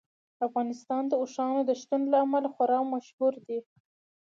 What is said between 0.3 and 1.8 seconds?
افغانستان د اوښانو د